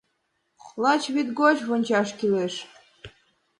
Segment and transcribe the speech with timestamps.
[0.81, 2.53] Лач вӱд гоч вончаш кӱлеш.